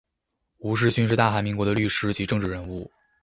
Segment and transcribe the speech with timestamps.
[0.57, 2.89] 吴世勋是大韩民国的律师及政治人物。